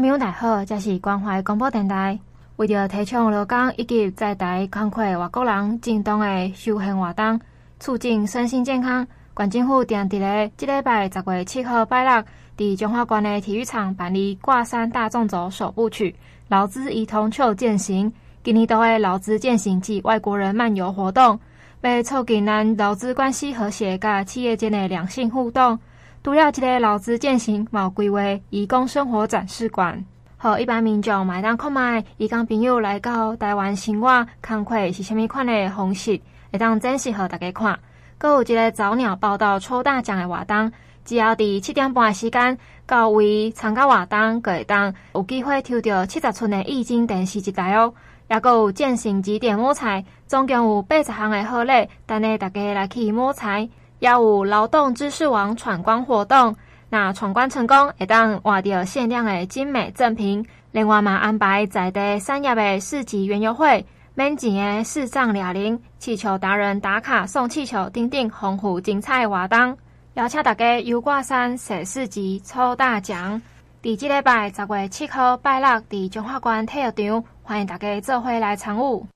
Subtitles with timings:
[0.00, 2.18] 听众大好，这是关怀广播电台。
[2.56, 7.40] 为了提倡劳工以及在台工课外国人正当的休闲活动，
[7.80, 12.24] 促进身心健康，县政府定伫咧即礼拜十月七号拜六，
[12.56, 16.14] 伫中华馆的体育场办理挂山大纵走首部曲
[16.48, 18.12] 劳资一同秋践行，
[18.44, 21.38] 今年度的劳资践行及外国人漫游活动，
[21.82, 25.78] 为促进咱劳资关系和谐，甲企业间的良性互动。
[26.24, 28.20] 除了这个劳资践行，毛规划
[28.50, 30.04] 义工生活展示馆，
[30.36, 36.20] 和一般民众买单看卖，移工朋友来到台湾生活工课是虾米款的方式，
[36.52, 37.76] 会当展示给大家看。
[38.18, 40.70] 阁有一个早鸟报到抽大奖的活动，
[41.04, 47.92] 只要伫七点半的时间到位参加活动，阁会当有机会抽到七十寸的液晶电视一台哦。
[48.30, 53.68] 也阁有践行集点摸彩，总共有八十项的好礼，等下大家来去摸彩。
[54.02, 56.56] 也有劳动知识网闯关活动，
[56.88, 60.44] 那闯关成功会当获得限量的精美赠品。
[60.72, 69.78] 另外嘛，安排在地三亚的市集园游会、免钱的视障哑铃、气球达人打卡送气球，等等丰富精彩活动，
[70.14, 73.40] 邀请大家游挂山、踅市集、抽大奖。
[73.80, 79.06] 第即礼拜十月七号拜六，伫中华馆体育场，欢迎大家做伙来参与。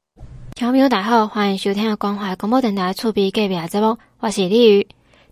[0.55, 4.87] 听众大家好，欢迎收听关怀广播电台厝边隔壁节目，我是李宇。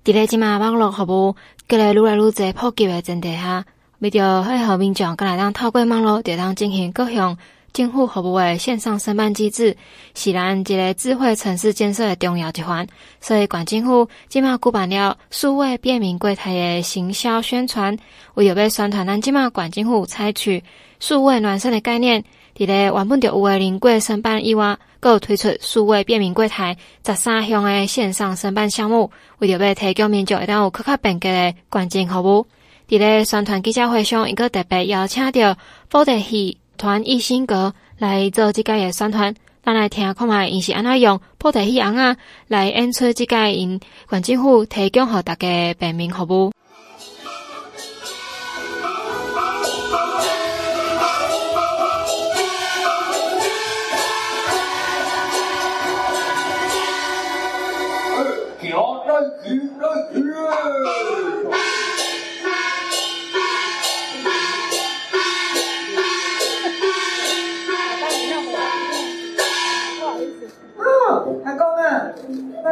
[0.05, 1.35] 伫咧即马网络服务，
[1.67, 3.65] 佮咧愈来愈侪普及的前提下，
[4.01, 7.35] 为着配合民众，佮来当透过网络，就当进行各项
[7.73, 9.75] 政府服务的线上申办机制，
[10.15, 12.87] 是咱一个智慧城市建设的重要一环。
[13.23, 17.97] 所以，县政府即马举办了数位便民柜台的行销宣传，
[18.35, 20.63] 为着要宣传咱即马县政府采取
[21.01, 22.23] 数位暖身的概念。
[22.55, 24.79] 伫咧原本就有诶临柜申办以外，
[25.11, 32.47] 有推出数位便民柜台十三项诶线上申办项目，为着要提供民众会当有更加便捷诶关键服务。
[32.89, 35.57] 伫咧宣传记者会上，伊阁特别邀请到
[35.89, 42.17] 布袋戏团艺兴阁来做即个诶宣传，咱来听看觅伊是安怎用布袋戏红啊
[42.49, 46.53] 来演出即个因县政府提供互大家便民服务。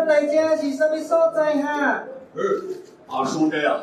[0.06, 2.02] 来家是什么所在哈？
[2.34, 2.40] 嗯，
[3.08, 3.80] 阿叔这样，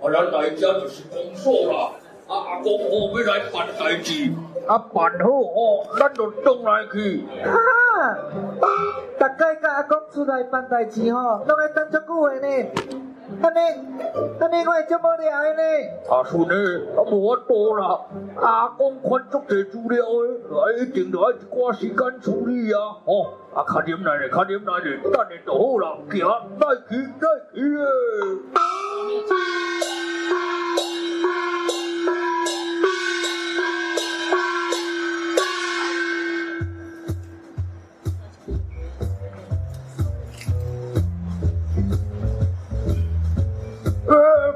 [0.00, 1.92] 我来来家就是公所啦。
[2.32, 4.32] 啊阿公哦，要来办代志，
[4.66, 7.26] 阿办好哦，咱就转来去。
[7.44, 7.52] 哈，
[9.18, 12.70] 大概甲阿公出来办代志吼，拢要等足久的呢。
[13.42, 13.58] 安尼，
[14.40, 15.62] 安尼我会这么聊的呢？
[16.10, 16.54] 阿叔呢，
[16.96, 18.00] 啊无法度啦。
[18.36, 20.04] 阿公看足侪资料
[20.48, 22.78] 的，啊一定要一寡时间处理啊。
[23.04, 25.98] 哦，啊卡点来咧，卡点来咧，等你就好啦。
[26.10, 26.26] 行，
[26.60, 27.84] 来去，来去诶。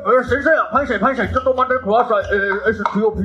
[0.06, 3.16] 呃，先生啊，歹势歹势，这都蛮得苦啊，呃，STOP，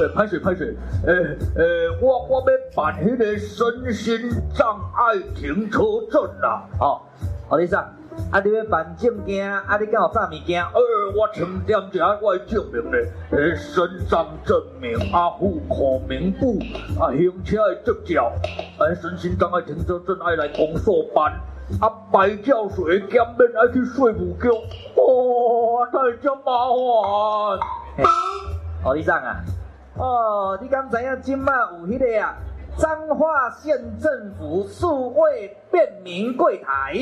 [0.00, 0.76] 呃，歹势歹势，
[1.06, 1.14] 呃
[1.56, 5.80] 呃，我我要办迄个身心障碍停车
[6.12, 7.00] 证啦，哦，
[7.48, 7.80] 何医生，
[8.30, 10.62] 啊，你要办证件，啊，你敢有啥物件？
[10.62, 10.72] 呃，
[11.16, 16.58] 我清点一下我的证明咧，呃，身障证明，啊，户口名簿，
[17.00, 18.30] 啊，行车的执照，
[18.78, 21.32] 呃，身心障碍停车证爱来公所办。
[21.80, 24.50] 啊，白叫水减免爱去睡午觉，
[24.94, 26.52] 哦，太这麻
[27.98, 28.06] 烦。
[28.84, 29.42] 何医生啊，
[29.98, 32.36] 哦，你敢知影今麦有迄个啊，
[32.78, 36.92] 彰化县政府数位便民柜台，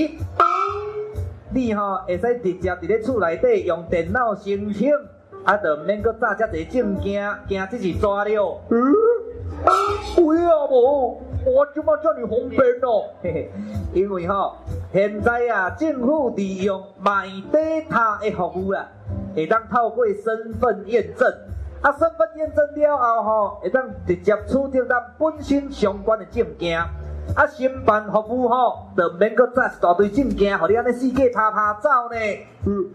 [1.53, 4.91] 你吼会使直接伫咧厝内底用电脑申请，
[5.45, 8.61] 啊，就免搁带遮侪证件，惊这是抓了。
[8.71, 8.79] 嗯，
[10.17, 11.21] 有影无？
[11.47, 13.05] 我怎么这么方便哦？
[13.23, 13.51] 嘿嘿，
[13.93, 14.57] 因为吼、哦，
[14.93, 18.89] 现在啊，政府利用 MyData 的服务啦，
[19.37, 21.31] 会当透过身份验证，
[21.83, 26.81] 啊，身份验证了后吼，会当直接取得咱本身相关的证件，
[27.37, 32.17] 啊，新办服务吼，就免搁再一大堆证件，互你安尼四界拍拍走呢。
[32.65, 32.89] 嗯，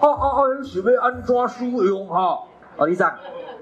[0.00, 2.40] 啊啊啊，是要安怎使用哈？
[2.78, 3.08] 哦，李生。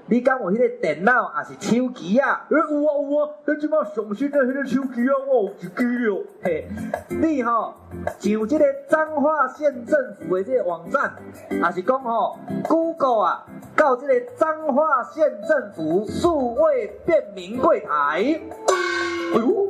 [0.07, 2.45] 你敢有迄个电脑，还是手机啊？
[2.49, 6.23] 诶、有啊有啊，你即摆上新的迄个手机啊，我有一支哦。
[6.43, 6.67] 嘿，
[7.09, 7.73] 你吼、哦、
[8.19, 11.13] 上这个彰化县政府的即个网站，
[11.61, 12.37] 还是讲吼
[12.67, 13.45] Google 啊，
[13.75, 17.89] 到即个彰化县政府数位便民柜台。
[17.89, 19.60] 哎呦，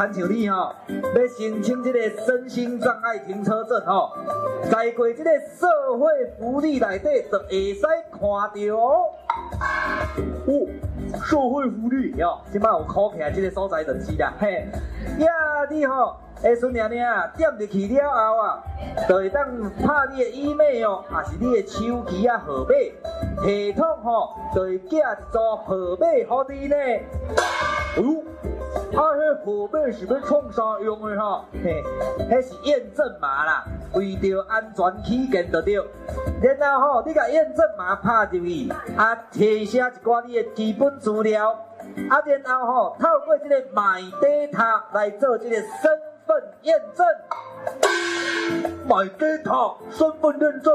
[0.00, 4.10] 参像你、哦，要申请这个身心障碍停车证哦，
[4.70, 5.68] 在过这个社
[5.98, 6.08] 会
[6.38, 9.04] 福利内底就会使看到哦。
[10.46, 10.66] 哦，
[11.22, 14.32] 社会福利哦，即摆有考起来这个所在就是啦。
[14.38, 14.66] 嘿，
[15.18, 15.28] 呀，
[15.68, 18.64] 你吼，会顺领领啊，点入去了后啊，
[19.06, 26.76] 就会当拍你的 email 哦，还是你的手机啊号码，系统吼就会寄一组号码给你呢。
[26.76, 27.02] 哎
[28.00, 28.24] 呦！
[28.92, 31.44] 啊，迄号码是要创啥用的哈？
[31.62, 31.82] 嘿，
[32.28, 33.64] 迄是验证码啦，
[33.94, 35.76] 为着安全起见就对。
[36.58, 41.50] 然后吼，你甲验证码拍入去，啊，填写一寡你的基本资料，
[42.08, 45.66] 啊，然后吼，透过这个 My Data 来做这个身
[46.26, 47.06] 份验证。
[48.88, 50.74] My Data 身份验证，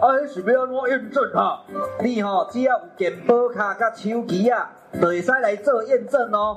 [0.00, 1.62] 啊，迄是要安怎验证哈？
[2.00, 6.56] 你吼只要有健保卡甲手机啊，就会使来做验证哦。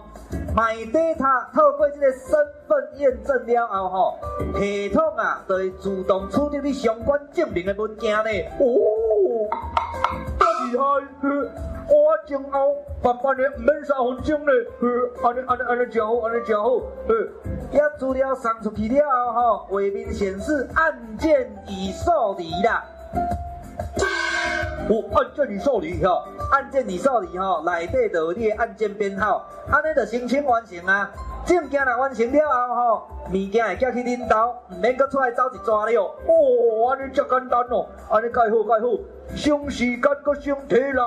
[0.56, 2.30] My Data 透过这个身
[2.66, 4.18] 份验证了后，吼，
[4.58, 8.30] 系统啊就会自动处理你相关证明的文件呢。
[8.60, 8.64] 哦，
[10.40, 10.86] 真厉害！
[11.88, 12.74] 我今后
[13.04, 14.52] 办办的唔免三分钟呢。
[15.22, 16.70] 安尼安尼安尼真好，安尼真好。
[17.72, 22.86] 一资料送出去了后，吼，画面显示案件已受理啦。
[24.88, 31.10] 我、哦、案件已受理哈，案件已受理哈，内底就有你的案件编号，安尼就申请完成啊。
[31.46, 36.02] 证件若完成了后吼，物件会寄去恁兜，唔免搁出来走一转了。
[36.02, 41.00] 哦，安尼真简单哦，安尼介好介好，省时间搁省体力。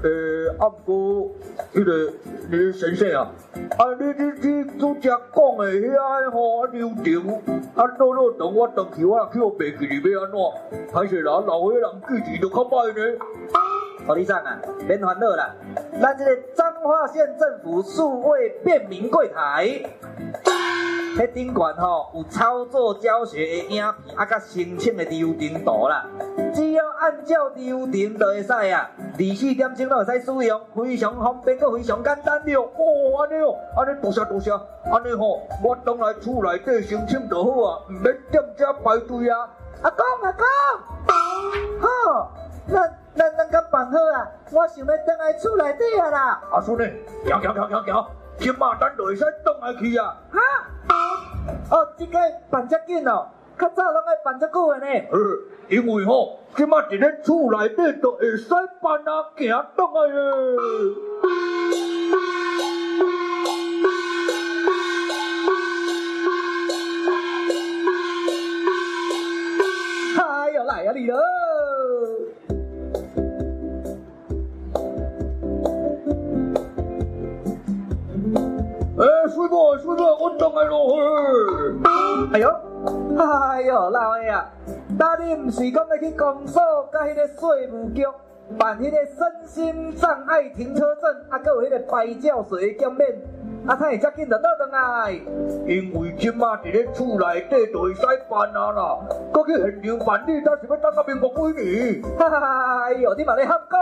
[0.00, 1.30] 诶、欸，啊不过，
[1.74, 2.12] 迄、个
[2.50, 3.32] 你先生啊，
[3.78, 5.18] 啊你你你拄则讲
[5.58, 7.28] 的遐个吼流程，
[7.74, 10.94] 啊老老等我等去，我去我袂记哩要安怎？
[10.94, 13.18] 还是啦，老岁人记住就较歹呢。
[14.06, 15.54] 何理长啊，免烦恼啦，
[16.00, 19.82] 咱这个彰化县政府数位便民柜台。
[21.18, 23.84] 迄顶悬吼有操作教学的影片，
[24.14, 26.06] 啊，甲申请的流程图啦。
[26.54, 32.62] 只要按照流程就会使啊，二四点钟都会使使用，非常方便，阁非常简单了。
[32.62, 39.50] 哦，安尼哦，安尼多谢多谢，安尼吼，我当来厝内底申请就好啊，唔免踮遮排队啊。
[39.82, 40.44] 阿公阿公，
[41.80, 42.30] 好，
[42.68, 42.80] 那
[43.14, 46.40] 那那个办好啊，我想要等来厝内底啊啦。
[46.52, 46.84] 阿叔呢，
[47.26, 48.06] 行行行行行，
[48.38, 50.16] 今嘛咱就会使转来去啊。
[50.30, 50.40] 哈？
[51.70, 52.18] 哦，这个
[52.50, 53.28] 办遮紧哦，
[53.58, 54.86] 较早拢爱办遮久的呢。
[55.10, 55.18] 呃，
[55.68, 58.48] 因为吼，今嘛伫咧厝内底就会使
[58.80, 60.18] 办啊，行转来诶。
[70.20, 71.18] 哎呦，来啊你了！
[79.00, 80.98] 哎，水母，水母，我转来咯。
[82.32, 82.50] 哎呦，
[83.16, 84.50] 哎呦，老爷啊，
[84.98, 86.60] 那你唔是讲要去公所，
[86.92, 88.04] 甲迄个税务局
[88.58, 93.16] 办迄个身心障碍停车证，啊，阁有迄个牌照税的减免，
[93.68, 95.12] 啊，才会遮紧就倒转来。
[95.64, 98.98] 因为今嘛伫咧厝内底就会使办啊啦，
[99.32, 102.02] 阁去现场办理，才是要等到民国几年。
[102.18, 103.78] 哎呦，你嘛咧喊讲。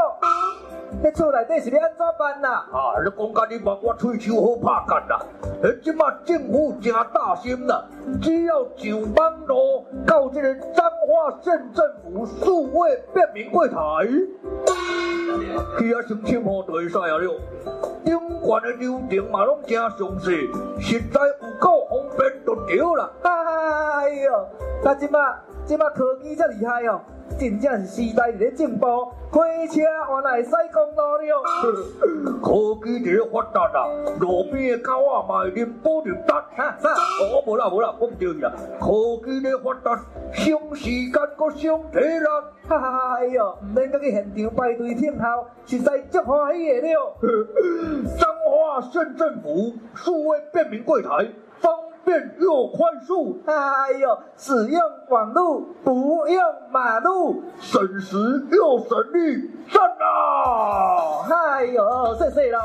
[1.02, 2.48] 迄厝内底是要安怎办呐？
[2.72, 5.20] 啊，你讲甲你把我喙手好拍干啦！
[5.62, 7.84] 迄即马政府真大心啦，
[8.22, 13.76] 只要上网络到即个彰化县政府数位便民柜台，
[15.78, 17.34] 去遐申请吼就会使啊了。
[18.04, 20.48] 有关的流程嘛拢真详细，
[20.80, 23.10] 实在有够方便就对啦。
[23.22, 24.48] 哎呦，
[24.84, 27.00] 那即马即马科技真厉害哦！
[27.38, 28.86] 真正是时代在进步，
[29.30, 31.42] 开车原来会驶公路了。
[32.42, 33.88] 科技在发达啊，
[34.20, 36.40] 路边的狗啊嘛会啉保力达。
[36.56, 36.88] 哈啥？
[36.90, 38.50] 哦，无啦无啦，我唔对啦。
[38.80, 40.00] 科技在发达，
[40.32, 42.26] 省时间搁省体力。
[42.68, 47.16] 哈哈，哎呦，唔免搁去现场排队听候，实在足欢喜的了。
[48.18, 51.08] 彰化县政府数位便民柜台。
[52.06, 54.18] 便又快速，哎呦！
[54.36, 58.16] 只用网路不用马路，省时
[58.52, 61.26] 又省力，赞啊！
[61.28, 62.58] 哎呦，谢谢喽。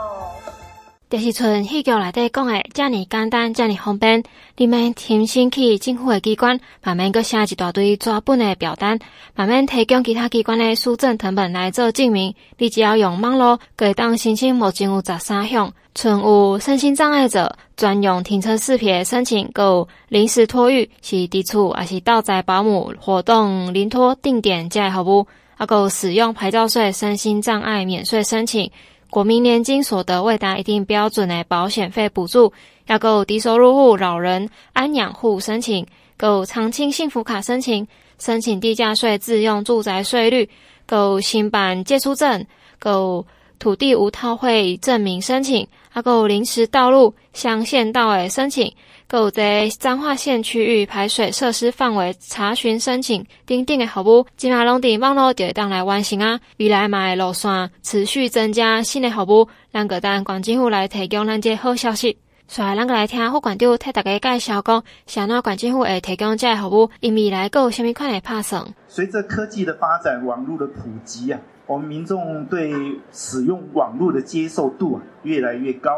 [1.11, 4.23] 就是像戏剧内底讲的，遮尔简单，遮尔方便，
[4.55, 8.97] 你免亲身去政府的机关，慢慢搁写一大堆纸本的表单，
[9.35, 12.33] 慢慢提供其他机关的书证成本来做证明。
[12.57, 25.27] 你只要用网络，可以当申请目前有十三项，存有身心障碍者专用停车识别申请，搁有临时托育是伫厝还是到宅保姆活动临托定点这类服务，
[25.57, 28.71] 还有使用牌照税身心障碍免税申请。
[29.11, 32.53] 国民年金所得未达一定标准的保险费补助，
[32.87, 37.85] 要够低收入户老人安养户申请，够长青幸福卡申请，
[38.17, 40.49] 申请地价税自用住宅税率，
[40.85, 42.45] 够新版借书证，
[42.79, 43.27] 够
[43.59, 48.73] 土地无套会证明申请，还够临时道路乡县道的申请。
[49.17, 56.39] 有在彰化县区域排水设施范围查询申请，订定的服务，今马拢伫网络就会当来完成啊！
[56.57, 62.17] 未来嘛会路线持续增加新的服务，咱个等县政府来提供咱这好消息。
[62.47, 68.65] 所以，咱个来听副馆长替大家介绍讲，啥那县政府会提供这服务，因未来有虾米款的拍算？
[68.87, 72.73] 随着科技的发展，网络的普及啊，我们民众对
[73.11, 75.91] 使用网络的接受度啊越来越高。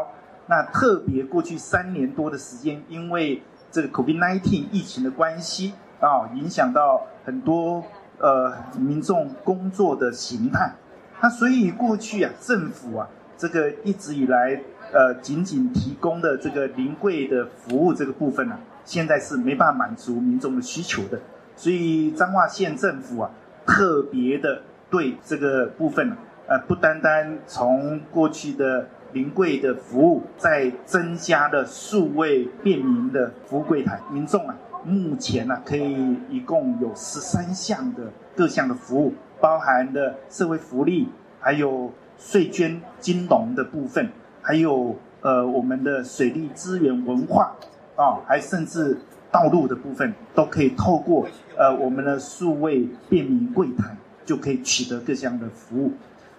[0.46, 7.82] 那特别过去三年多的时间，因为这个 COVID-19 疫情的关系啊，影响到很多
[8.18, 10.74] 呃民众工作的形态。
[11.20, 13.08] 那所以过去啊，政府啊，
[13.38, 14.60] 这个一直以来
[14.92, 21.18] 呃仅仅提供的这个临柜的服务这个部分呢、啊，现在是没办法满足民众的需求的。
[21.56, 23.30] 所以彰化县政府啊，
[23.64, 24.60] 特别的
[24.90, 26.16] 对这个部分、啊，
[26.48, 44.10] 呃，不单单从过去的临柜的服务，再增加了数位便民的服务柜台，民众啊，目前、啊、可以一共有十三项的各项的服务，包含的社会福利，还有税捐金融的部分，
[44.42, 47.54] 还有呃我们的水利资源文化
[47.94, 48.98] 啊，还甚至
[49.30, 55.92] 道路的部分，都可以透过呃我们的数位便民柜台就可以取得各项的服务，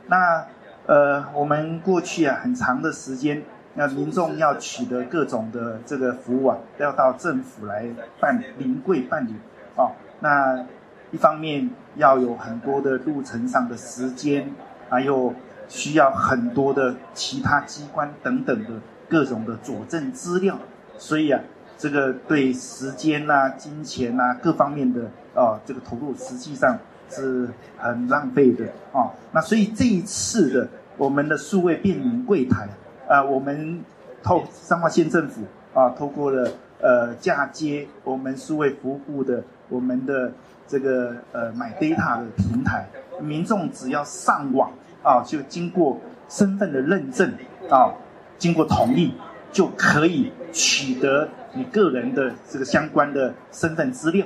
[0.07, 0.45] 那。
[0.87, 3.41] 呃，我们过去啊，很长的时间，
[3.73, 7.87] 那民众要取得各种的这个服务啊，都要到政府来
[8.19, 9.33] 办临柜办理、
[9.75, 9.93] 哦。
[10.19, 10.63] 那
[11.09, 14.51] 一方面要有很多的路程上的时间，
[14.87, 15.33] 还有
[15.67, 18.69] 需要很多的其他机关等等的
[19.09, 20.59] 各种的佐证资料，
[20.99, 21.41] 所以啊，
[21.79, 26.77] 这个对时间呐、金钱呐、各方面的啊、这个投入实际上。
[27.09, 32.67] 是很浪费的啊、那所以这一次的我们的数位便民柜台
[33.07, 33.83] 啊，我们
[34.23, 35.41] 透彰化县政府
[35.73, 36.49] 啊，透过了
[36.81, 40.31] 呃嫁接我们数位服务的我们的
[40.67, 42.87] 这个呃买 data 的平台，
[43.21, 44.71] 民众只要上网
[45.03, 47.33] 啊，就经过身份的认证
[47.69, 47.93] 啊，
[48.37, 49.13] 经过同意
[49.51, 54.25] 就可以取得你个人的这个相关的身份资料，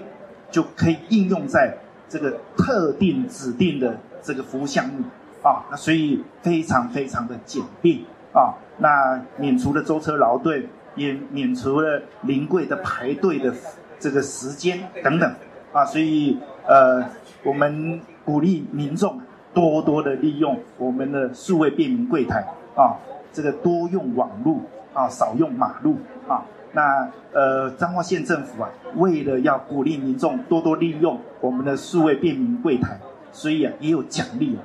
[0.51, 1.75] 就可以应用在。
[2.09, 5.03] 这个特定指定的这个服务项目
[5.43, 7.99] 啊，那所以非常非常的简便
[8.33, 13.53] 啊，那免除了舟车劳顿，也免除了临柜的排队的
[13.99, 15.35] 这个时间等等
[15.71, 16.37] 啊，所以
[16.67, 17.05] 呃，
[17.43, 19.21] 我们鼓励民众
[19.53, 22.43] 多多的利用我们的数位便民柜台
[22.75, 22.97] 啊，
[23.31, 24.63] 这个多用网路
[24.93, 25.97] 啊，少用马路
[26.27, 26.43] 啊。
[26.71, 32.99] 那呃，彰化县政府啊，为了要鼓励民众多多利用我们的数位便民柜台，
[33.31, 34.55] 所以啊，也有奖励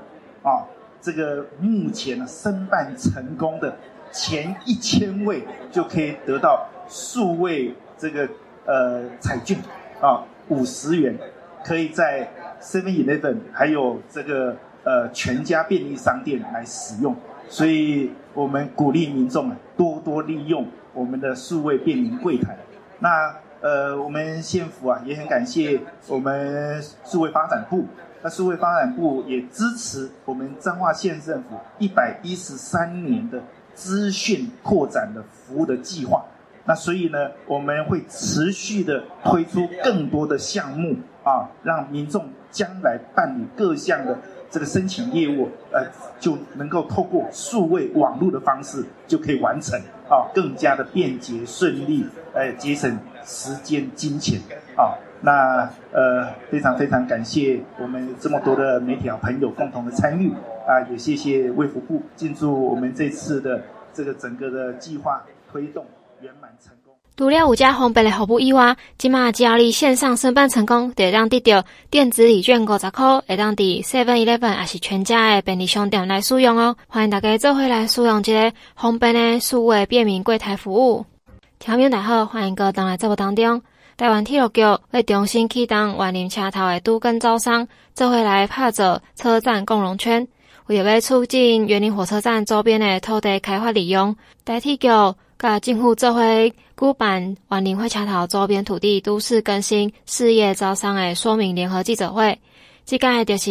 [0.43, 0.51] 啊。
[0.51, 0.69] 啊，
[1.01, 3.77] 这个目前呢，申办成功的
[4.13, 8.29] 前一千位就可以得到数位这个
[8.67, 9.59] 呃彩券
[10.01, 11.19] 啊，五十元，
[11.65, 12.31] 可以在
[12.61, 17.17] Seven Eleven 还有这个呃全家便利商店来使用。
[17.49, 20.67] 所以我们鼓励民众啊，多多利用。
[20.95, 22.57] 我们的数位便民柜台，
[23.01, 27.85] 那呃，我们县府啊也很感谢我们数位发展部，
[28.23, 33.43] 那数位发展部也支持我们彰化县政府一百一十三年的
[33.75, 36.25] 资讯扩展的服务的计划，
[36.65, 44.19] 那所以呢，我们会持续的推出更多的项目啊，让民众将来办理各项的。
[44.55, 45.85] 这个申请业务，呃，
[46.21, 49.77] 就能够透过数位网络的方式就可以完成，
[50.09, 54.39] 啊，更加的便捷顺利，呃，节省时间金钱，
[54.77, 60.31] 啊，那呃，非常非常感谢我们这么多的媒体好朋友共同的参与，
[60.69, 63.61] 啊，也谢谢卫福部，进驻我们这次的
[63.93, 65.85] 这个整个的计划推动
[66.21, 66.84] 圆满成。
[67.17, 76.75] 除了有遮方便的服务以外，即马只要你线上申办成功，就会当得到电子礼券五十块，会当伫 Seven Eleven 也是全家的便利商店来使用哦。
[76.89, 81.07] 欢迎大家做伙来使用这个方便的数位便民柜台服务。
[81.61, 83.63] 听众大家好，欢迎各位登来节目当中。
[83.97, 90.27] 台湾铁路局为重新启动园林车头的都更招商，做伙来拍造车站共融圈，
[90.67, 94.89] 为了要促进园林火车站周边的土地开发利用，台铁局
[95.39, 102.39] 甲政府做伙举办万林火车头周边土地都市更新事业招商的说明联合记者会。
[102.85, 103.51] 即个就是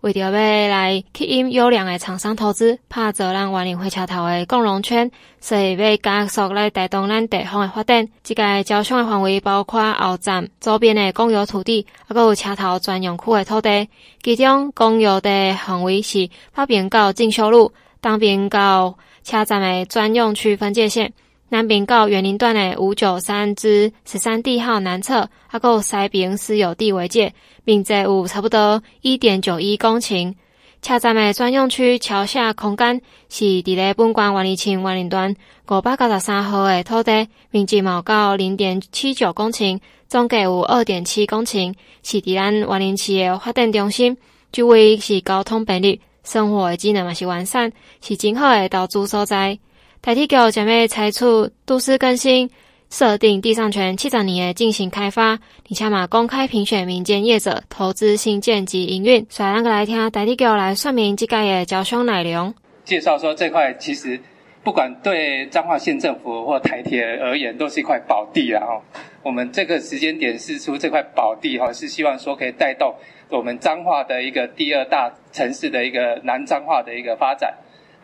[0.00, 5.08] 为着要来吸引优良的厂商投资，拍造咱万林火车头的共融圈，
[5.40, 8.08] 所以要加速来带动咱地方的发展。
[8.24, 13.24] 即个招商的范围包括后站周边的公有土地，还有车头专用区。
[13.30, 13.88] 的土地。
[14.20, 21.12] 其中公有的范围是北边到进修路，东边到车站的专用区分界线。
[21.48, 30.34] 南边到园林段的五九三至十三地号南侧，还有西平私有地为界，并且有差不多一点九一公顷。
[30.80, 35.36] 车站的专用区桥下空间是伫咧本县员林青员林段
[35.68, 44.16] 五百九十三号的土地，面积毛高零点七九公顷，总计有二点七公顷，是伫咱员林市的发展中心，
[44.50, 49.58] 周围是交通便利，生活的机能也是完善，是真好的投资所在。
[50.00, 51.24] 台铁局将要采取
[51.64, 52.50] 都市更新，
[52.90, 59.24] 设定地上权七十年的进行开发，而且嘛公开评选民间业者投资兴建及营运。
[59.30, 62.52] 所以，咱个来听台铁局来说明这个的招商内容。
[62.84, 64.20] 介绍说，这块其实
[64.64, 68.60] 不管对彰化县政府或台铁而言，都是一块宝地啦。
[68.60, 68.82] 哈，
[69.22, 72.92] 我们这个时间点释出这块宝地，哈，是希望说可以带动
[73.28, 77.52] 我们彰化的一个第二大城市的一个南彰化的一个发展。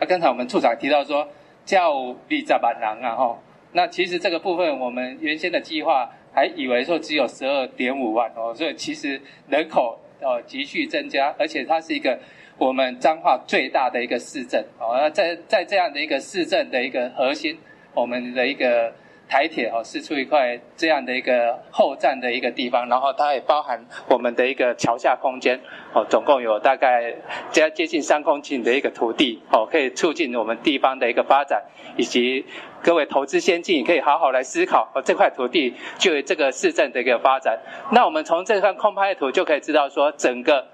[0.01, 1.29] 那刚才我们处长提到说。
[1.69, 3.39] 叫二十万人啊，吼，
[3.73, 12.19] 那其实这个部分，我们原先的计划还以为说只有十二点五万哦，所以其实人口呃急剧增加，而且它是一个
[12.57, 17.59] 我们彰化最大的一个市镇哦，那在在这样的一个市镇的一个核心，
[17.93, 18.91] 我们的一个。
[19.29, 25.61] 台铁哦，释出一块这样的一个后站的一个地方，然后它也包含我们的一个桥下空间
[25.93, 27.15] 哦，总共有大概
[27.51, 31.63] 接接近三公顷的一个土地哦，可以促进我们地方的一个发展，
[31.97, 32.47] 以及
[32.83, 37.59] 各位投资先进可以好好来思考哦，这块土地就有这个市政的一个发展。
[37.93, 40.67] 那我们从这张空拍图就可以知道说，整个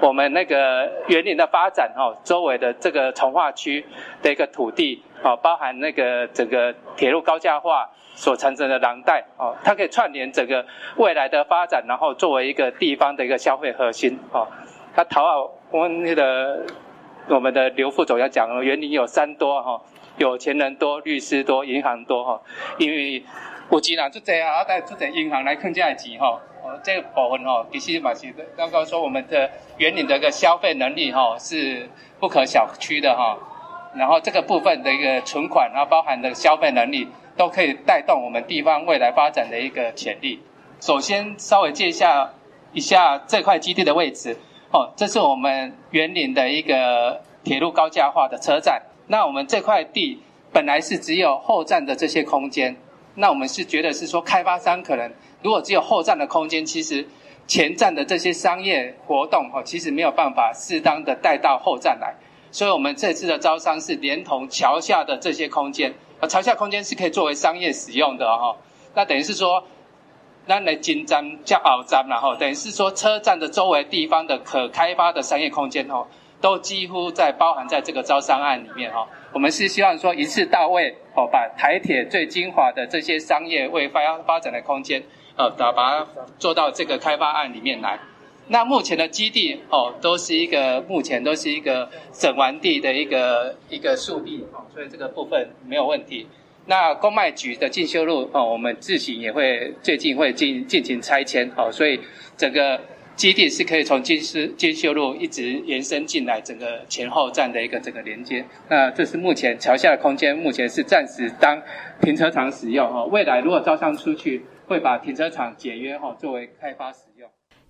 [0.00, 3.86] 我们那个园林的发展哦，周围的这个从化区
[4.20, 7.88] 的一个土地哦，包含那个整个铁路高架化。
[8.14, 14.46] 所产生的廊带哦，它可以串联整个未来的发展，然后作为一个地方的一个消费核心哦。
[14.94, 16.66] 它讨好我们那个
[17.28, 19.80] 我们的刘副总要讲了，员林有三多哈，
[20.18, 22.42] 有钱人多，律师多，银行多哈。
[22.76, 23.22] 因为
[23.70, 26.40] 有钱人就这样啊，带这点银行来坑这样钱哈。
[26.62, 33.38] 哦，这个部分哈，其实嘛是刚刚说我们的员林的一个消费能力哈是不可小觑的哈。
[33.94, 37.08] 然后这个部分的一个存款，然后包含的消费能力。
[37.40, 40.40] 都可以带动我们地方未来发展的一个潜力。
[40.78, 42.34] 首先，稍微介绍
[42.74, 44.36] 一下这块基地的位置。
[44.70, 48.82] 哦，这是我们员林的一个铁路高架化的车站。
[49.06, 50.20] 那我们这块地
[50.52, 52.76] 本来是只有后站的这些空间。
[53.14, 55.10] 那我们是觉得是说，开发商可能
[55.42, 57.08] 如果只有后站的空间，其实
[57.46, 62.14] 前站的这些商业活动，哦，其实没有办法适当的带到后站来。
[62.52, 65.94] 所以我们这次的招商是连同桥下的这些空间。
[66.20, 68.56] 啊，桥下空间是可以作为商业使用的哈，
[68.94, 69.64] 那等于是说，
[70.46, 76.06] 那来进站叫后站然后，等于是说车站的周围地方的可开发的商业空间哦，
[76.40, 79.08] 都几乎在包含在这个招商案里面哈。
[79.32, 85.02] 我们是希望说一次到位哦，把台铁最精华的这些商业未发发展的空间，
[85.36, 86.06] 呃，把它
[86.38, 87.98] 做到这个开发案里面来。
[88.52, 96.26] 那目前的基地哦，都是一个目前都是一个整完地的一个一个树地哦，所以这个部分没有问题。
[96.66, 102.00] 那公卖局的进修路哦，我们自行也会最近会进进行拆迁哦，所以
[102.36, 102.80] 整个
[103.14, 108.44] 基地是可以从进修进修路一直延伸进来，整个前后站的一个整个连接。
[108.68, 111.62] 那这是目前桥下的空间，目前是暂时当
[112.02, 117.09] 停车场使用哦，未来如果招商出去，会把停车场解约哦，作为开发使。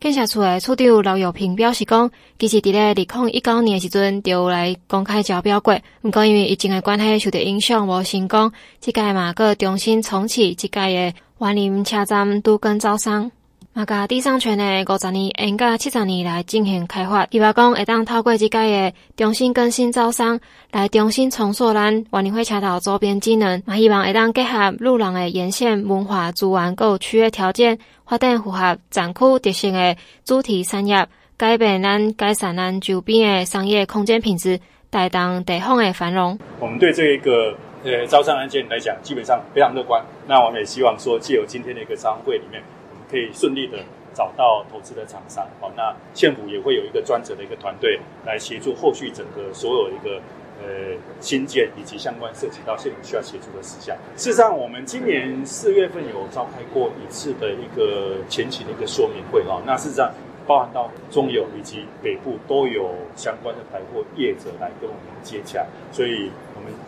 [0.01, 8.51] 建设处的处长刘友平表示讲，其实伫咧二零一九年的时阵就来公开招标过，毋过因为疫情的关系受到影响无成功。
[8.81, 13.31] 即届嘛，搁重新重启即届的园林车站都更招商。
[13.73, 20.41] 嘛甲地上权的五十年延到七十年来进行开发，希望讲会当透过这届的重新更新招商，
[20.73, 31.07] 来重新重塑咱万里汇车道周边机能，嘛希望会当结合路人的沿线文化资源，各区域条件，发展符合展区特性的主题产业，
[31.37, 34.59] 改变咱改善咱周边的商业空间品质，
[34.91, 36.37] 带动地方的繁荣。
[36.59, 40.05] 我们对这一个呃招商案件来讲，基本上非常乐观。
[40.27, 42.61] 那我们也希望说，借由今天的一个商会里面。
[43.11, 43.79] 可以顺利的
[44.15, 50.21] 找到投资的厂商，好，那县府也会有一个专责的一个团队来协助后续整个所有一个
[50.63, 53.97] 呃新建以及相关涉及到县府需要协助的事项。
[54.17, 60.13] 事实上，我们今年四月份有召开过一次的一个前期的一个说明会，哈，那事实上
[60.47, 66.31] 包含到中游以及北部都有相关的百货业者来跟我们接洽，所以。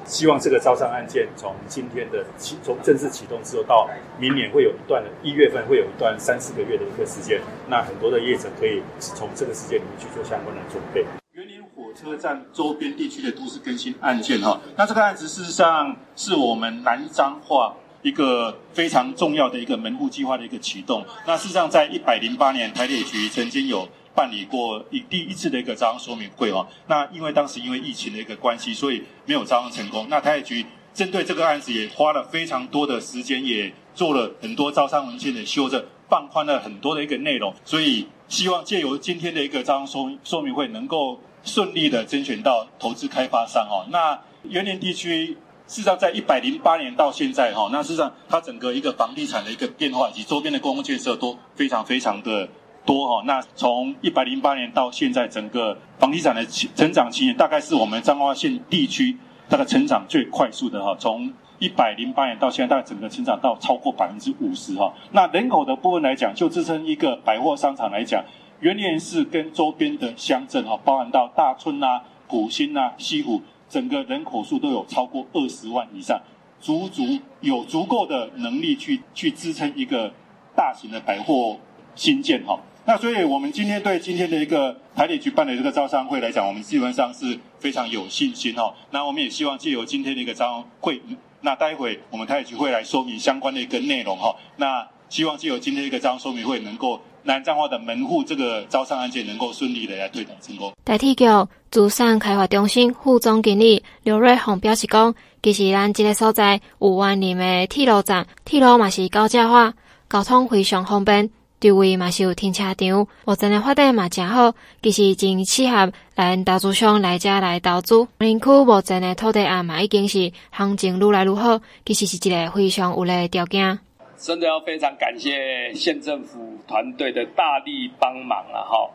[0.05, 3.89] 希望这个招商案件从今天的启从正式启动之后，到
[4.19, 11.05] 明年会有一段一月份会有一段三四个月的一个时间，那很多的业者可以从这个时间里面去做相关的准备。
[11.33, 21.05] 员林火车站周边地区的都市更新案件哈，那这个案子事实上是我们南彰化一个非常重要的一个门户计划的一个启动。
[21.27, 23.89] 那事实上在一百零八年台铁局曾经有。
[24.15, 30.07] 办理过一第一次的一个招商说明会哦，那因为当时因为疫情的一个关系，所以没有招商成功。
[30.11, 37.55] 那台海局针对这个案子也花了非常多的时间，也做了很多招商文件的修正，放宽了很多的一个内容。
[37.65, 43.87] 所以希望借由今天的一个招商说说明会，能够顺利的甄选到投资开发商哦。
[43.91, 52.47] 那员林地区事实上在一百零八年到现在哈，那事实上它整个一个房地产的一个变化以及周边的公共建设都非常非常的。
[52.85, 59.17] 多哈，那从一百零八年到现在，整个房地产的成长期，大概是我们彰化县地区
[59.49, 60.97] 大概成长最快速的哈。
[60.99, 64.93] 从一百零八年到现在，大概整个成长到超过百分之五十哈。
[65.13, 68.25] 那人口的部分来讲，就支撑一个百货商场来讲，
[68.59, 76.21] 员林市跟周边的乡镇哈，包含到大村啊、埔心啊、西湖，整个人口数都有超过二十万以上，
[76.61, 77.05] 足足
[77.41, 80.13] 有足够的能力去去支撑一个
[80.57, 81.57] 大型的百货
[81.95, 82.59] 新建哈。
[82.85, 88.75] 那所以，我们今天对今天的一个台铁局办的这个招商会来讲，我们基本上是非常有信心哦。
[88.91, 91.01] 那我们也希望借由今天的一个招商会，
[91.43, 94.35] 那待会我们台铁局会来说明相关的一个内容哈。
[94.57, 100.73] 那希望借由今天的一个招商说明会，能够南彰化的门户这个招商案件能够顺利的来推展成功。
[100.85, 101.25] 台铁局
[101.71, 109.73] 竹山开发中心副总经理刘瑞宏表示讲，其实咱这个所在有万人的铁路站，铁路嘛是高架化，
[110.11, 111.31] 交通非常方便。
[111.63, 118.09] 周围嘛是有停车场，目前的发展嘛真好，其实真适合来投资商来遮来投资。
[118.19, 123.79] 林区目前的土地啊嘛已经是行情愈来愈好，其实是一个非常有利的条件。
[124.19, 128.67] 真的要非常感谢县政府团队的大力帮忙啊！
[128.69, 128.91] 哈，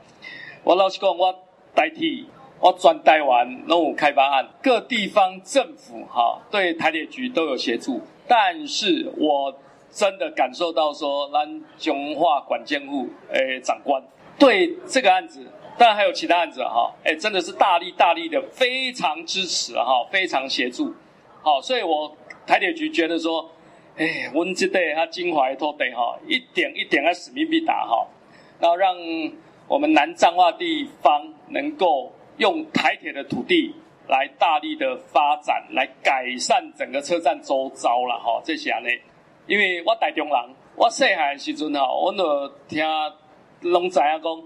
[0.65, 1.33] 我老实讲，我
[1.73, 2.25] 代替
[2.59, 9.55] 我全台湾拢有开发案，各地方政府哈对台铁局都有协助，但是我。
[9.91, 14.01] 真的感受到说，咱彰化管建户诶长官
[14.37, 15.45] 对这个案子，
[15.77, 20.93] 当然还有其他案子哈，诶真的是大力大力的，非常支持哈，非常协助，
[21.41, 23.49] 好，所以我台铁局觉得说，
[23.95, 28.05] 诶温这地他精华土地哈，一点一点的使命必达哈，
[28.59, 28.95] 然后让
[29.67, 33.73] 我们南彰化地方能够用台铁的土地
[34.07, 38.89] 来大力的发展，来改善整个车站周遭了哈，这些呢。
[39.47, 40.35] 因为我台中人，
[40.75, 42.83] 我细汉的时阵吼，我就听
[43.61, 44.43] 拢知影讲，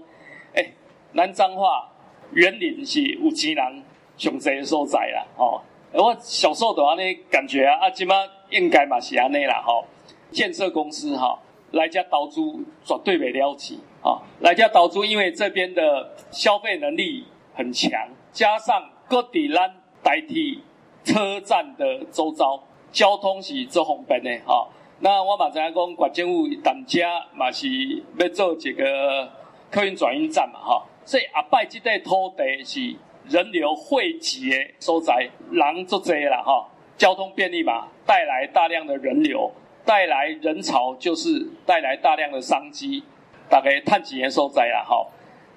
[0.54, 0.72] 诶、
[1.12, 1.88] 南彰化
[2.32, 3.82] 园林是有钱人
[4.16, 5.60] 上济的所在啦，吼。
[5.92, 8.14] 我小时候都安尼感觉啊，啊，即马
[8.48, 9.84] 应该嘛是安尼啦，吼。
[10.30, 11.38] 建设公司哈
[11.72, 12.40] 来遮投资
[12.84, 17.90] 绝对袂了起，啊，来遮投资，因为这边的消费能力很强，
[18.32, 19.68] 加上各地咱
[20.02, 20.62] 代替
[21.04, 24.68] 车站的周遭交通是最方便的，哈。
[25.04, 27.66] 那我嘛知影讲，管政府当家嘛是
[28.16, 29.28] 要做一个
[29.68, 32.94] 客运转运站嘛，哈，所以阿拜这块土地是
[33.28, 39.50] 人流汇集的所在，人足多啦，哈，交通便利嘛，带来大量的人流，
[39.84, 43.02] 带来人潮，就是带来大量的商机，
[43.50, 45.04] 大概趁钱的所在啦，哈，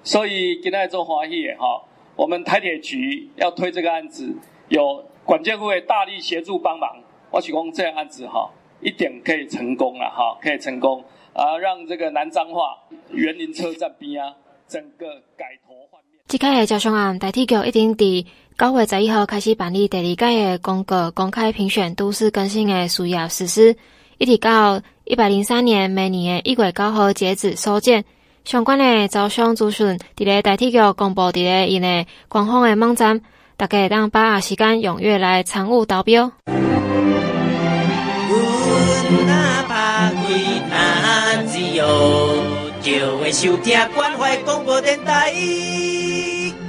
[0.02, 1.80] 所以今天做欢喜的哈，
[2.16, 4.34] 我们台铁局要推这个案子，
[4.70, 6.96] 有管政府的大力协助帮忙，
[7.30, 8.50] 我想讲这个案子哈。
[8.80, 12.76] 一点可以成功了哈，可以成功啊，让这个南彰化
[13.10, 14.34] 园林车站边啊，
[14.68, 16.20] 整个改头换面。
[16.28, 18.26] 即开的招商案，台铁局一定伫
[18.58, 23.76] 九月十一号开始办理第二届的公告公开评选都市更新的需要实施，
[24.18, 28.04] 一直到一百零三年每年的一月九号截止收件。
[28.44, 33.20] 相关的招商资讯，伫咧台铁局公布伫咧因的官方的网站，
[33.56, 36.30] 大家当把握时间踊跃来参与投标。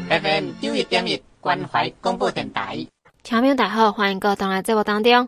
[0.10, 2.86] FM 九一点一关怀广播电台，
[3.23, 5.28] 听众大好，欢迎各位同来节目当中。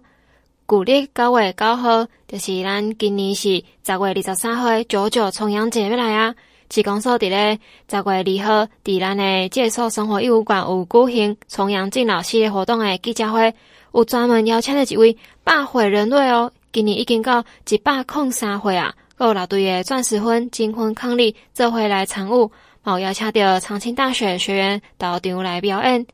[0.67, 6.35] 旧历九月九号，就是咱今年是十月二十三号九九重阳节要来啊！
[6.69, 13.55] 是讲说伫咧十月二号，伫咱的介寿生活艺术馆有举行重阳敬老系列活动的记者会，
[13.93, 16.51] 有专门邀请了一位百岁人瑞哦。
[16.71, 22.51] 今年已经到一百零三岁啊，有六队的钻石婚、金婚伉俪做伙来参与，
[22.85, 26.05] 有邀请到长青大学学员到场来表演。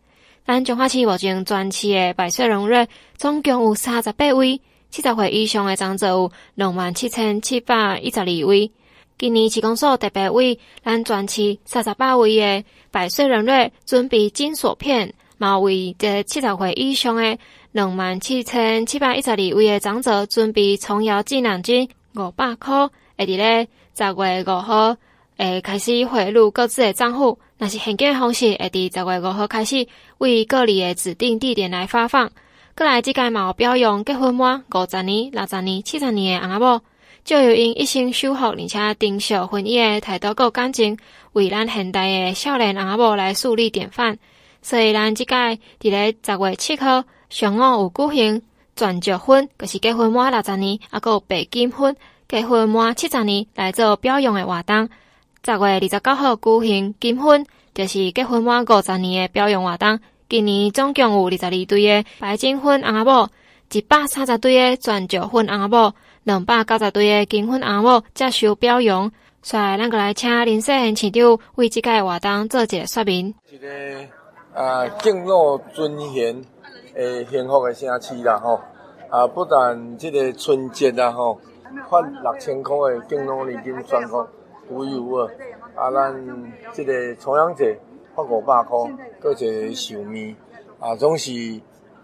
[0.46, 2.88] 咱彰化市目前全市的百岁人瑞，
[3.18, 8.72] 总共有三十八位，七十岁以上的长者有两万七千七百一十二位。
[9.18, 17.38] 今年市公所特别为咱全市三十八位的百岁人瑞准备金锁片，嘛为这七十岁以上的
[17.76, 24.96] 两万七千七百一十二位的长者准备重阳纪念金五百块，会伫咧十月五号
[25.36, 27.38] 诶开始汇入各自的账户。
[27.58, 29.86] 若是现金方式，会伫十月五号开始
[30.20, 32.32] 为各里的指定地点来发放。
[32.78, 36.82] 过来即届嘛有表扬结婚满五十年、六十年、七十年的翁仔某，
[37.26, 40.98] 就有因一生守护，而且珍惜婚姻的态度够感情，
[41.34, 44.18] 为咱现代的少年翁仔某来树立典范。
[44.62, 45.60] 所以咱即届伫
[45.90, 47.04] 咧十月七号
[47.36, 48.42] 上午有举行
[48.78, 51.94] 钻石婚，就是结婚满六十年，啊，阁有白金婚，
[52.30, 54.88] 结婚满七十年来做表扬的活动。
[55.44, 60.00] 十月二十九号举行金婚，就是结婚满五十年的表扬活动。
[60.30, 63.28] 今年总共有二十二对的白金婚翁仔某，
[63.70, 65.94] 一百三十对的钻石婚翁仔某，
[66.24, 69.12] 两百九十对的金婚翁仔某接受表扬。
[69.44, 73.34] 所以，咱个来请林世贤市长为即个活动做一个说明。
[74.56, 76.42] 啊，敬老尊贤
[76.94, 78.62] 诶，幸福诶城市啦吼！
[79.10, 81.38] 啊，不但即个春节啦吼，
[81.90, 84.26] 发六千块诶敬老年金专款。
[84.70, 85.30] 独一无二，
[85.76, 87.78] 啊，咱即个重阳节
[88.16, 88.90] 发五百块，
[89.20, 90.34] 搁一个寿面，
[90.80, 91.32] 啊，总是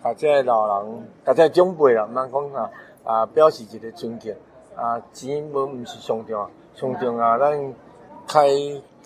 [0.04, 2.70] 啊，即个老人，啊，即个长辈啦，蛮讲啊，
[3.06, 4.36] 啊，表示一个尊敬，
[4.76, 7.74] 啊，钱无毋是上重要，上重要啊，咱
[8.28, 8.50] 开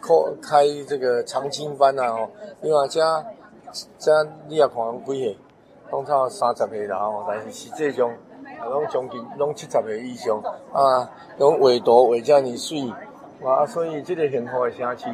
[0.05, 2.29] 课开这个长青班啊，吼，
[2.61, 3.01] 因为这
[3.97, 4.11] 这
[4.47, 5.35] 你也看几个，
[5.89, 8.07] 拢差三十岁啦，吼，但是实际上
[8.59, 10.39] 啊，拢将近拢七十岁以上，
[10.71, 12.93] 啊，拢画图画遮尔水。
[13.43, 15.07] 啊，所以这个幸福的城市，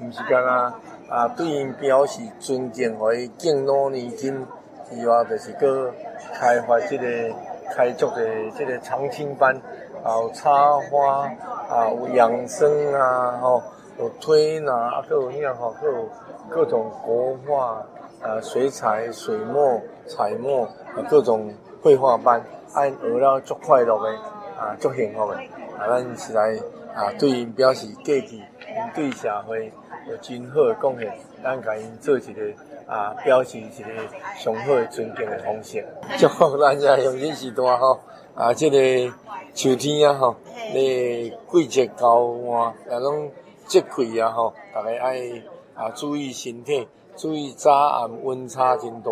[0.00, 0.80] 毋是干啊
[1.10, 4.46] 啊，对因表示尊敬，互伊敬老年金
[4.92, 5.90] 以外，就是搁
[6.32, 7.34] 开发这个
[7.74, 8.22] 开足的
[8.56, 9.54] 这个长青班，
[10.02, 11.28] 啊，插花
[11.68, 13.62] 啊，有养生啊，吼，
[13.98, 16.08] 有推拿，啊，搁有啥吼，搁有
[16.50, 17.82] 各种国画
[18.22, 20.68] 呃，水彩、水墨、彩墨，
[21.08, 21.52] 各种
[21.82, 22.42] 绘画班，
[22.74, 24.10] 按学了足快乐的
[24.58, 25.36] 啊，足幸福的
[25.78, 26.58] 啊，咱是来。
[26.94, 29.72] 啊，对因表示过激，因对社会
[30.08, 32.40] 有真好的贡献，咱甲因做一个
[32.86, 33.90] 啊，表示一个
[34.36, 35.84] 上好的尊敬的方式。
[36.16, 37.98] 祝福咱这乡亲时代吼，
[38.36, 39.12] 啊，这个
[39.54, 40.36] 秋天啊吼，
[40.72, 43.28] 咧季节交换，啊，拢
[43.66, 45.42] 节气啊吼，大家爱
[45.74, 49.10] 啊注意身体，注意早暗温差真大，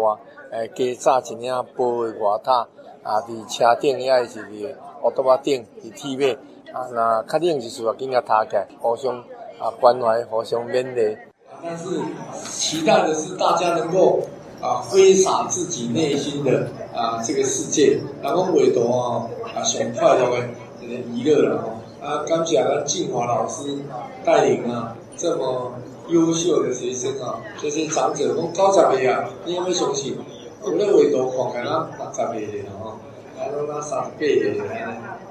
[0.50, 2.68] 诶，加早一领薄的外套，
[3.02, 6.38] 啊，伫车顶也是伫乌托巴顶，伫铁马。
[6.72, 9.18] 啊，那确定就是说，跟人家他改，互相
[9.58, 11.18] 啊关怀，互相勉励。
[11.62, 12.00] 但是
[12.48, 14.20] 期待的是大家能够
[14.62, 20.46] 啊挥洒自己内心的啊这个世界，然后委托啊啊想快乐的
[20.80, 22.24] 娱乐了啊。
[22.26, 23.76] 感谢啊静华老师
[24.24, 25.72] 带领啊这么
[26.08, 30.16] 优秀的学生啊，这些长者都高长辈啊，你有没有相信？
[30.62, 32.94] 我们委托看看啊，八十岁的啊，
[33.36, 34.64] 还有那三十岁的。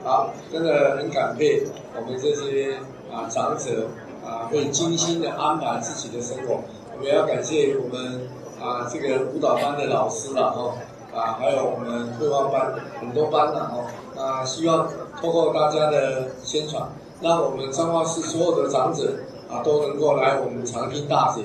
[0.04, 1.64] 好，真的很感佩
[1.96, 2.74] 我们这些
[3.12, 3.88] 啊长者
[4.26, 6.60] 啊，会精心的安排自己的生活。
[6.94, 8.28] 我们要感谢我们
[8.60, 10.74] 啊这个舞蹈班的老师了哈
[11.18, 16.88] 啊，还有我们绘画班很多班了哈啊，希望通过大家的宣传，
[17.22, 19.18] 让我们彰化市所有的长者
[19.50, 21.42] 啊都能够来我们长青大学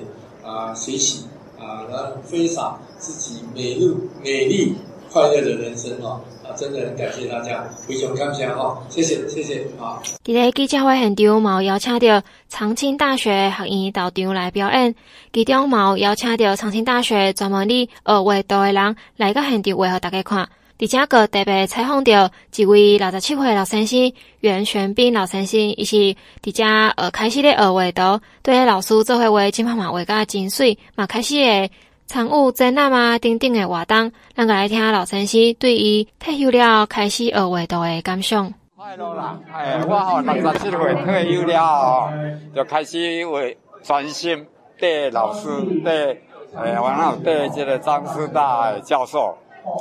[0.47, 1.25] 啊学习
[1.59, 4.75] 啊，然后挥洒自己美丽美丽
[5.11, 6.21] 快乐的人生哈。
[6.57, 10.01] 真的很感谢大家，非常感谢哈，谢谢谢谢啊！
[10.25, 14.95] 今日记者会现场毛邀请到长青大学学院导场来表演，
[15.35, 17.91] 其中毛邀请到长青大学专门哩学
[18.25, 20.49] 画图的人来到现场为互大家看。
[20.79, 25.97] 伫遮个特别采访到一位六十七岁老先生袁玄彬老先生，伊是
[26.43, 26.65] 伫遮
[26.97, 31.71] 呃开始咧学画图，对老师做伙画，真慢慢画甲真水，嘛开始诶
[32.07, 34.13] 参与展览啊等等诶活动。
[34.35, 38.53] 咱个来听老先生对伊退休了开始学画图诶感想。
[38.77, 39.41] 快乐啦！
[39.51, 42.11] 哎，我吼六十七岁退休了后，
[42.55, 44.47] 就开始为专心
[44.79, 45.49] 对老师
[45.83, 46.23] 对，
[46.55, 49.35] 哎，然后对这个张师大教授。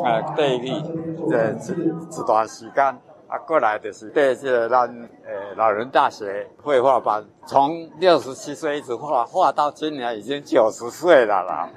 [0.04, 0.84] 啊，对你
[1.30, 1.54] 这
[2.10, 2.84] 这段时间
[3.28, 4.88] 啊，过来就是对这个咱
[5.26, 11.70] 诶老人大学绘画班，从六十七岁一直画画到今年已经九十岁了啦，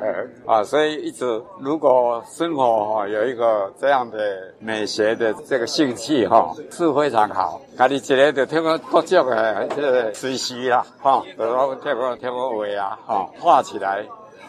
[0.47, 4.19] 啊，所以一直如果生活哈有一个这样的
[4.59, 7.61] 美学的这个兴趣哈是非常好。
[7.79, 14.05] 家，你这个就听我多讲诶，这个随时啦，哈，就我听我听我画啊，哈，画起来。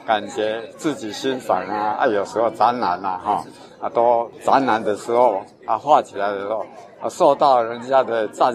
[0.06, 3.46] 感觉自己欣赏啊，啊，有时候展览啊，哈，
[3.80, 6.66] 啊，都展览的时候啊，画起来的时候
[7.02, 8.54] 啊，受到人家的赞，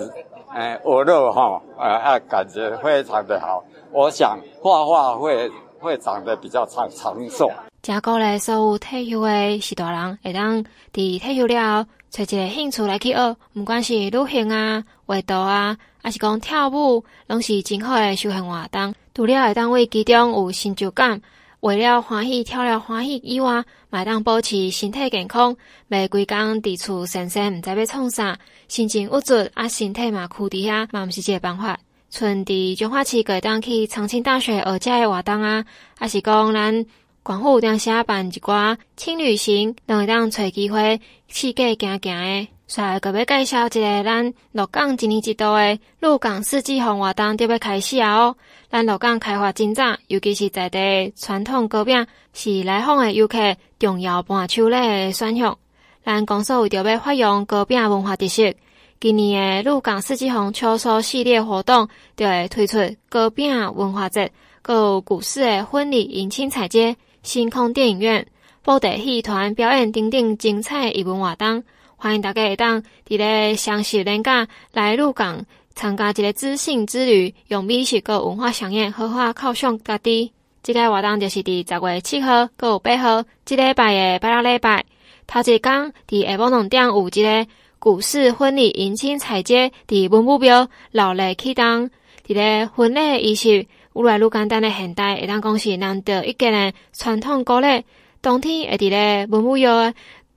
[0.52, 3.62] 哎，我乐哈，啊，啊感觉非常的好。
[3.92, 7.50] 我想画画会会长得比较长长寿。
[7.82, 18.94] 加鼓励所有退休的许多人，会当伫退休了找一个兴趣来去学，不管是旅行啊、画图啊，还是讲跳舞，拢是真好的休闲活动。
[19.14, 21.22] 除了会当为其中有成就感。
[21.60, 25.56] 为了欢喜，跳了欢喜以外，买当保持身体健康，
[25.88, 28.36] 袂规工伫厝闲闲，毋知要创啥，
[28.68, 31.78] 心情郁卒，啊，身体嘛枯伫遐，嘛毋是一个办法。
[32.10, 35.64] 剩伫彰化市会当去长青大学学遮诶活动啊，
[35.98, 36.84] 还是讲咱
[37.22, 42.48] 广府定时办一寡轻旅行，都会当找机会四界行行诶。
[42.66, 48.16] 再个要介绍一个咱鹿港一年一度的鹿港四季红活动，就要开始啊！
[48.16, 48.36] 哦，
[48.74, 53.38] 咱鹿港开发真早，尤其是在地传统糕饼是来访的游客
[53.78, 55.56] 重要伴手礼的选项。
[56.04, 58.52] 咱公司为着要发扬糕饼文化特色，
[58.98, 64.32] 今年的鹿港四季红秋收系列活动就会推出糕饼文化节，
[64.66, 68.26] 有古式的婚礼迎亲彩街、星空电影院、
[68.64, 71.62] 布袋戏团表演等等精彩艺文活动。
[71.94, 80.32] 欢迎大家会当伫咧双十连假来鹿港参加一个知性之旅，用美食个文化饗宴，好好犒赏家己。
[80.62, 84.84] 这个活动就是伫十月七号到八号，即礼拜的拜六礼拜，
[85.26, 87.46] 头一天伫下晡两点有一个
[87.78, 91.90] 古式婚礼迎亲彩节，伫文武庙老丽启动。
[92.26, 97.84] 伫咧婚礼仪式愈来愈简单的现代，会当讲是难得一见的传统古礼。
[98.22, 99.92] 冬天会伫咧文武庙。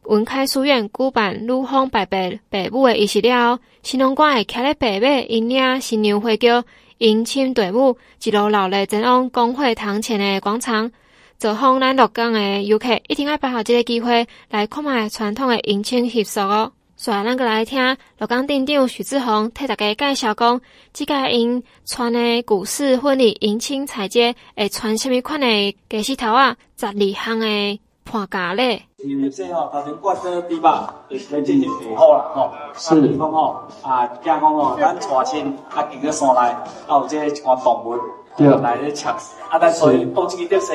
[0.08, 6.64] 文开书院举办女方拜拜爸母的仪式了，新郎官会徛咧爸爸引领新娘回轿
[7.00, 10.90] 迎亲队伍，一路绕咧前往公会堂前的广场，
[11.38, 16.72] 走访咱鹿港的游客一定要把握这个机会来看卖传统的迎亲习俗哦。
[16.96, 20.62] 所以，咱个来听鹿港店长许志宏替大家介绍讲，
[20.94, 27.80] 这个因穿的古式婚礼迎亲彩街会穿什么款的鸡丝头啊，十二项的。
[28.08, 32.52] 看咖咧，因为这吼，头前挂这地方，就是进行备好啦，吼。
[32.74, 32.96] 是。
[32.96, 36.58] 啊，讲吼，啊，惊讲吼，咱带亲啊，经过山内，啊，
[36.90, 37.96] 有这一寡动物，
[38.38, 40.74] 对，来咧抢食，啊，咱所以当这个特色，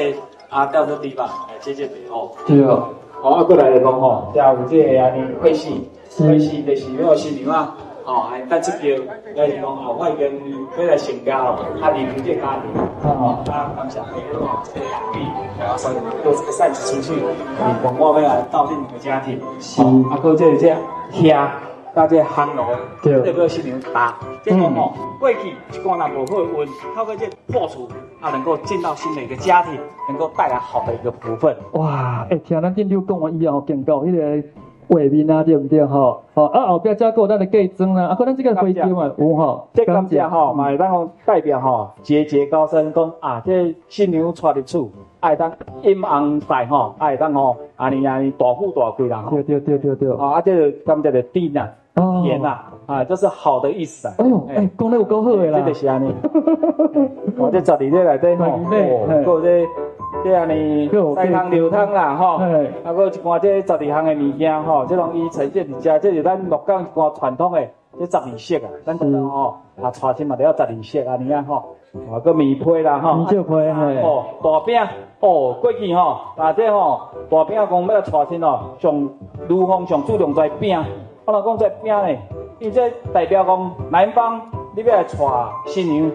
[0.51, 2.31] 啊，到这地方，来进行备好。
[2.47, 2.65] 对。
[2.67, 7.75] 好，啊，过来来讲吼，也有这个安尼会戏，会戏就是没有新娘啊。
[8.05, 8.97] 哦，还带出票，
[9.37, 12.71] 来是讲哦，我已经非常成家了，他离不开家庭，
[13.05, 15.23] 哦，他感谢你哦，这个养育，
[15.63, 20.75] 啊，所以做这个善事出去，你讲我要来照顾你的家庭，是，啊，哥这这
[21.13, 21.49] 兄，
[21.95, 22.67] 大家憨咯，
[23.03, 27.89] 对，这个新娘打，这个哦，过去一寡人无好运，透过这破除，
[28.21, 31.57] 啊，能够进到新的一个家庭，能够带来好的一个福分。
[31.73, 34.49] 哇，哎，听咱店长讲完以后，见到迄个。
[34.93, 36.21] 画面啊，对不对吼？
[36.35, 45.51] 好啊，后壁再过咱的嫁妆啦，啊，可能这个徽章啊，有吼，这感谢吼，嘛会当讲代表吼，节节高升，讲啊，这新娘娶入厝，爱当
[45.83, 51.69] 阴红带吼，爱当吼，安尼安尼大富大贵啦，对对对对对，啊，这个咱们叫做丁啊，
[52.23, 54.15] 甜啊，啊，这是好的意思啊。
[54.19, 56.13] 哎呦，哎，讲得有够好的啦，这就是安尼，
[57.39, 58.59] 我 这十二日来对吼，
[59.25, 59.67] 过这。
[60.25, 62.37] 这样呢，菜汤流汤啦，吼，
[62.85, 67.61] 啊，搁一寡这十二项的物件，吼，这拢伊呈现伫遮，这是咱鹿港一寡传统的
[67.99, 71.77] 这十二色啊，咱讲到吼，啊，娶亲嘛都要十二色啊，你啊，吼，
[72.13, 73.69] 啊，搁面皮啦，吼，米酒胚，
[74.03, 74.81] 哦，大饼，
[75.21, 78.95] 哦，过去吼，啊，这吼，大饼讲要来娶亲哦，上
[79.49, 80.83] 女方上注重在饼，
[81.25, 82.19] 我若讲在饼呢，
[82.61, 84.41] 伊这代表讲男方
[84.77, 85.17] 你要来娶
[85.67, 86.11] 新娘。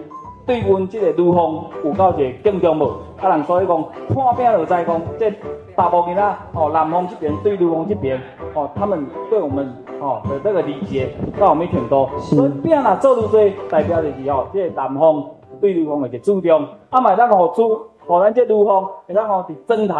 [0.48, 2.90] 对阮这个女方有够一个敬重无？
[3.20, 5.30] 啊，人所以讲看饼就知讲，这
[5.76, 6.22] 大部分仔，
[6.54, 8.18] 哦，男方这边对女方这边，
[8.54, 15.22] 哦，他们对我们哦的这个理解到我们挺多，所以变啦做愈多，代表就是哦，这个男方
[15.60, 19.94] 对女方的一个注重，啊，嘛当好处，互咱这女方会当吼伫枕头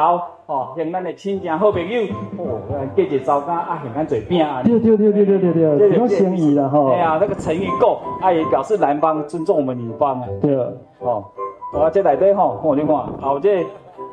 [0.48, 2.00] 哦，像咱的亲情好朋友
[2.38, 2.58] 哦，
[2.94, 6.88] 过一早餐啊，像咱做饼啊，对对对对对对对，这个心意了吼。
[6.88, 10.26] 哎呀，那个诚意够，啊也表示男方尊重我们女方啊。
[10.40, 11.22] 对了，哦，
[11.74, 13.62] 我这内底吼，我你看，哦这。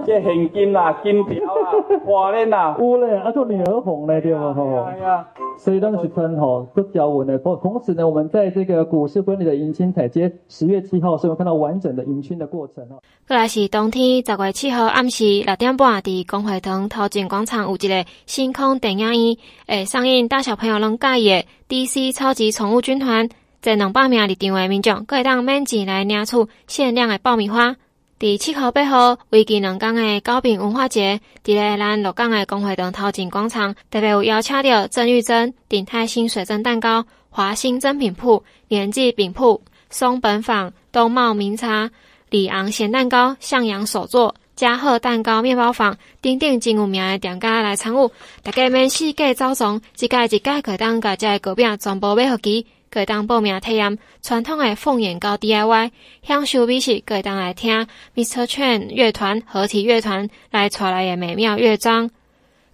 [0.06, 1.72] 这现金啦、啊、金条啦、
[2.06, 4.54] 花链啦，有嘞，啊，做女儿红嘞，对吧？
[4.54, 5.26] 吼，哎呀，
[5.58, 7.38] 所以当时穿吼都交稳的。
[7.40, 13.02] 同同时呢，我们在这个古式婚礼的迎亲彩街，十月七号，是有看到完整的迎亲的过程哦。
[13.28, 19.38] 过来是冬天十月七号暗时六点半，伫公会堂头前广场有一个星空电影院，
[19.68, 23.28] 诶，上映大小朋友拢介意的 DC 超级宠物军团，
[23.62, 26.38] 在两百名入场的民众，可以当免钱来领取
[26.68, 27.76] 限量的爆米花。
[28.18, 41.92] 伫七号八号为期两天的糕饼文化节，伫咧咱鹿港的公会堂头前广场，特别有邀请到郑玉珍、鼎泰兴水蒸蛋糕、华兴珍品铺、年记饼铺、松本坊、东茂名茶、
[42.30, 48.10] 里昂咸蛋糕、向阳手作、嘉贺蛋糕面包坊等等真有名的店家来参与，
[48.42, 52.66] 大家免四界走总，一届一届可以当家这糕饼全部买回去。
[52.96, 55.92] 可以当报名体验传统的凤眼糕 DIY，
[56.26, 57.86] 享受美食，可以当来听
[58.16, 58.46] Mr.
[58.46, 62.10] Chen 乐团合体乐团来带来的美妙乐章。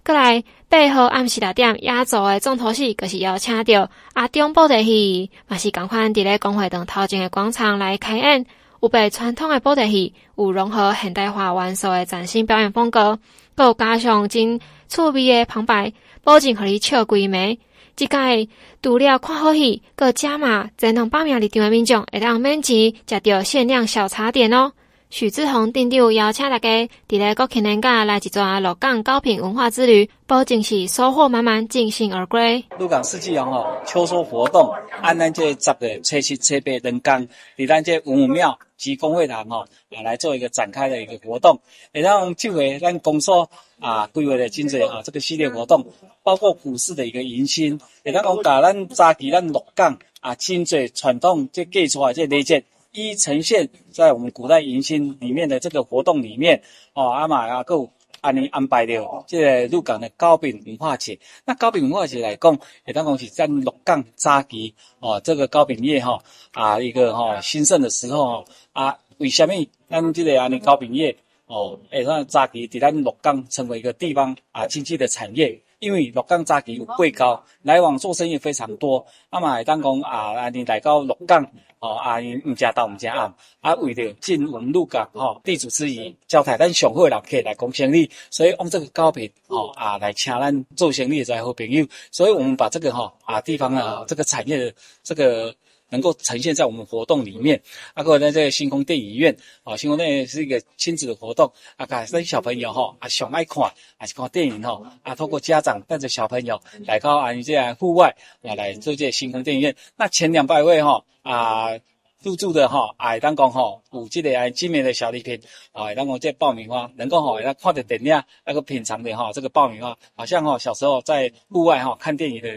[0.04, 8.46] 过来八号暗时六点压轴的重头戏，就是要请到阿中布袋戏，嘛是赶快伫咧公会堂头前的广场来开演。
[8.80, 13.18] 有被传统的布袋戏，有融合现代化元素的崭新表演风格，
[13.56, 15.92] 佮加上真趣味的旁白，
[16.22, 17.58] 保证互你笑规暝。
[17.94, 18.48] 即届
[18.82, 24.72] 除了看好戏，搁加码前两百名入场的民众会当免钱食着限量小茶点哦。
[25.12, 32.64] 许志宏店长邀请大家伫咧国庆连假来一转鹿港糕饼文化之旅，保证是收获满满，尽兴而归。
[32.78, 39.68] 鹿港四季红哦，秋收活动，按咱这十个初七、初八两天，伫咱这文武庙及公会堂哦，
[40.02, 41.60] 来做一个展开的一个活动。
[41.92, 43.50] 会当这回咱公所
[43.80, 45.84] 啊规划的真济啊，这个系列活动
[46.22, 52.64] 包括古式的一个迎新，会当讲甲咱早期咱鹿港啊真济传统这记出来这礼节。
[52.94, 56.62] 一呈现在我们古代迎新里面的这个活动里面，
[56.92, 57.90] 哦，阿玛阿够
[58.20, 61.18] 安尼安排了这个鹿港的糕饼文化节。
[61.46, 66.22] 那糕饼文化节来讲，也当讲是在鹿港早期哦，这个糕饼业哈
[66.52, 69.54] 啊一个哈兴盛的时候啊，为什么
[69.88, 71.16] 咱这个安尼糕饼业
[71.46, 75.58] 哦，诶，咱早期在咱鹿港成为一个地方啊经济的产业。
[75.78, 79.04] 因为鹿港早期有贵高，来往做生意非常多。
[79.30, 81.44] 那么来当讲啊，啊你来到鹿港
[81.82, 95.54] 哦，啊你唔食到唔食暗，啊为了尽我们鹿港吼地主之谊，招待咱上好的人客来讲生意，所以用这个糕饼哦啊来请咱做生意的在好朋友，所以我们把这个哈啊地方啊这个产业的这个。
[95.92, 97.62] 能够呈现在我们活动里面，
[97.94, 111.78] 啊，各位在这个星空电影院，啊，星空电影院是一个亲子的活动，啊，给那小朋友哈，啊，想爱看，还是看电影哈，啊，透过家长带着小朋友来到啊，你这样户外，来来做这星空电影院，那前两百位哈，啊。
[112.24, 115.40] 入住的哈，哎，当讲哈，有这个哎精美的小礼品，
[115.72, 122.48] 啊，当讲这爆米花，能够哈，来看着电影，那个品尝的哈，这个爆米花，好像哈小时候在户外哈看电影的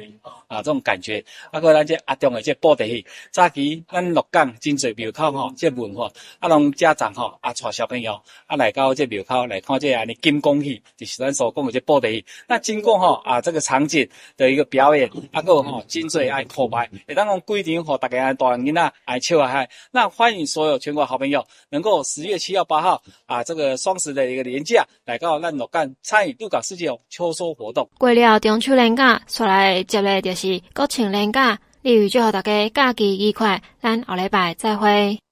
[0.48, 1.24] 啊这种感觉。
[1.52, 6.10] 啊，个咱这阿中的这布袋戏，早期咱鹿港真济庙口吼，这文化，
[6.40, 12.26] 啊，让家长哈啊带小朋友啊来到这庙口来看这啊，你金光戏，就是咱所讲的这布袋戏。
[12.48, 14.08] 那经过哈啊这个场景
[14.38, 19.70] 的一个表演，啊个哈真济爱铺排，会当讲规定和大家大人囡仔爱笑啊嗨。
[19.92, 27.90] 那欢迎所有全国好朋友朋友能够十月七号八号啊，这个双十的一个连假来到咱鹿港参与鹿港世界秋收活动。
[27.98, 35.25] 过了中秋连假，出来接的就是国庆连假，例如祝福大家假期愉快，咱下礼拜再会。